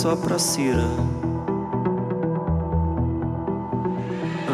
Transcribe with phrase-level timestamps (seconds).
[0.00, 0.88] só pra Cira.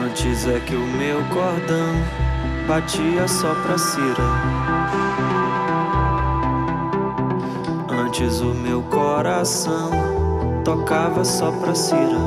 [0.05, 1.95] Antes é que o meu cordão
[2.67, 4.25] batia só pra Cira.
[7.89, 9.93] Antes o meu coração
[10.65, 12.19] tocava só pra Cira.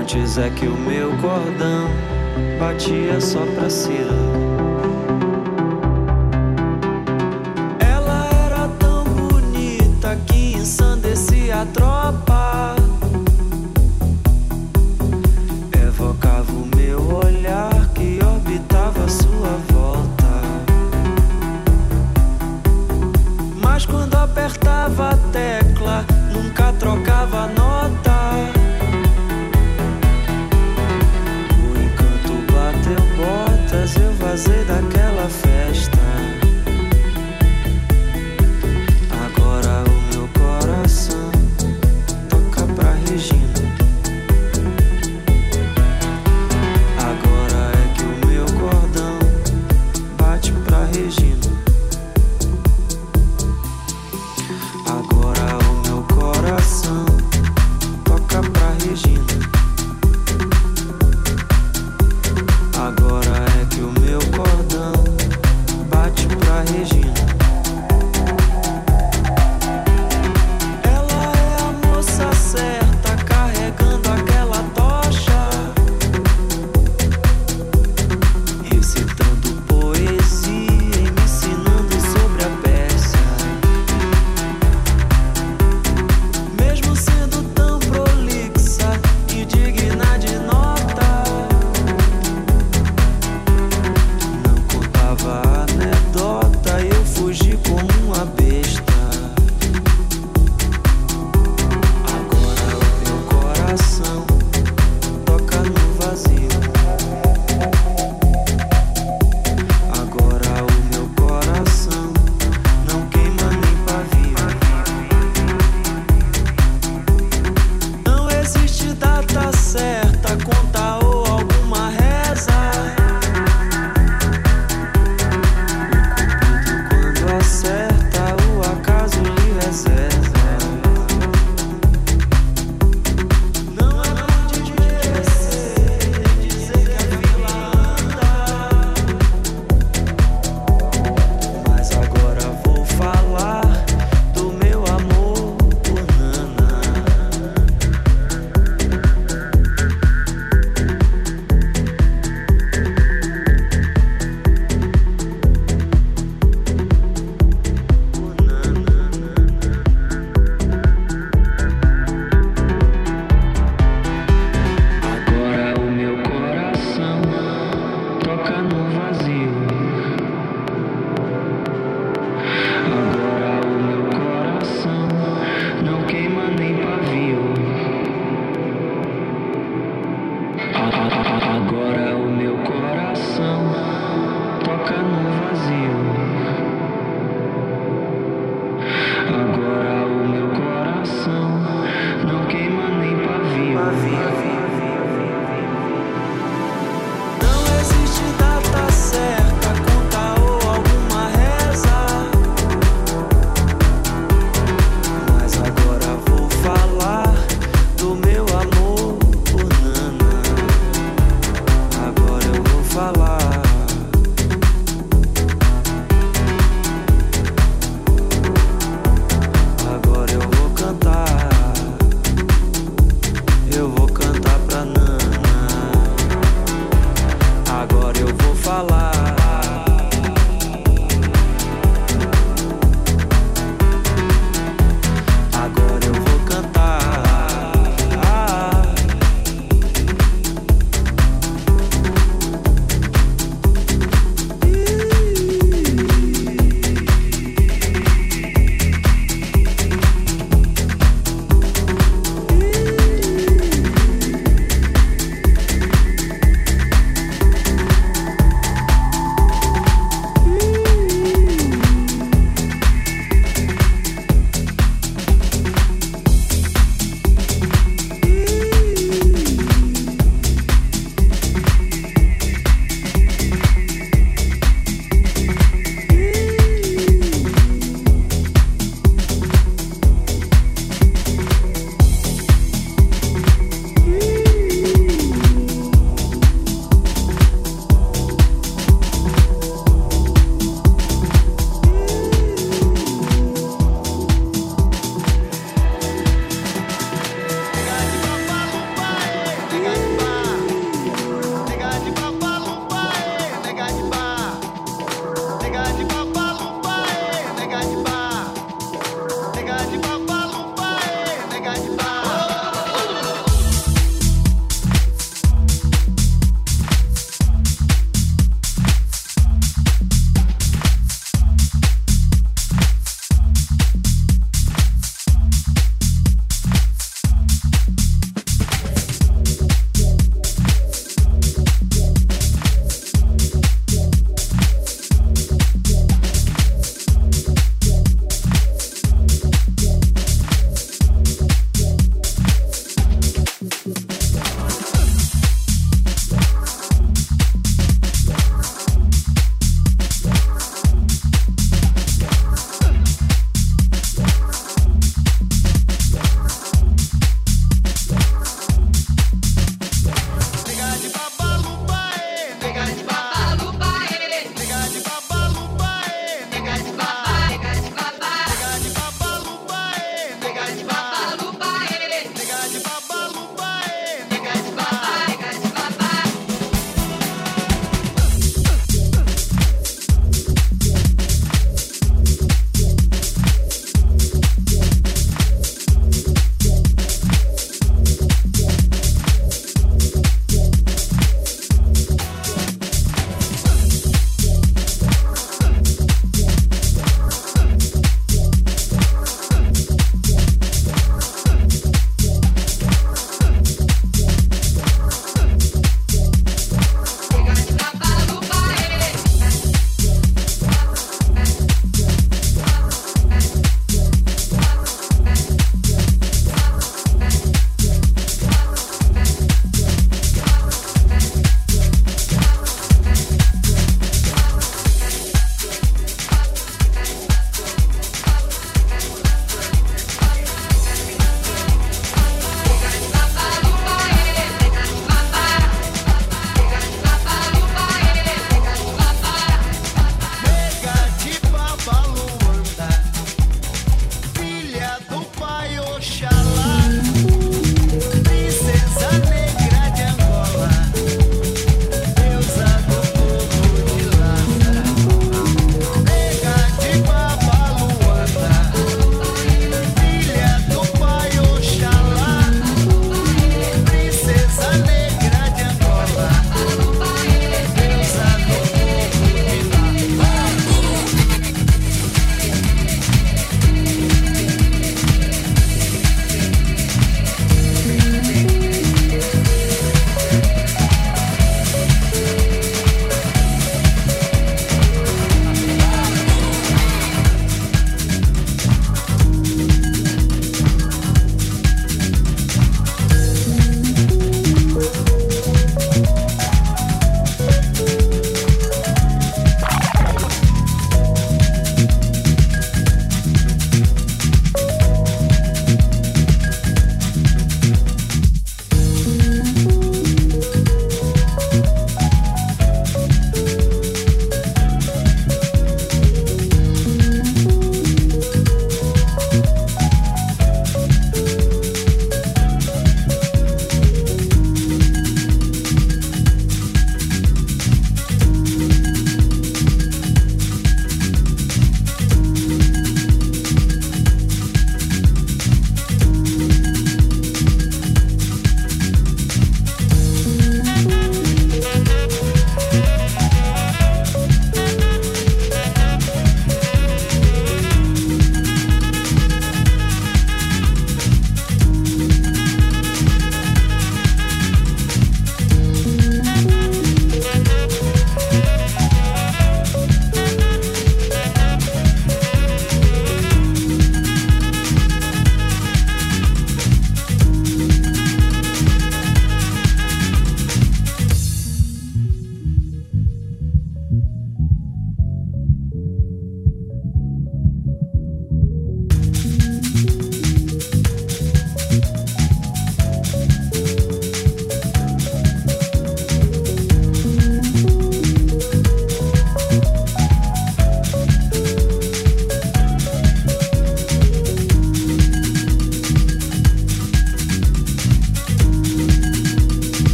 [0.00, 1.90] Antes é que o meu cordão
[2.58, 4.33] batia só pra Cira.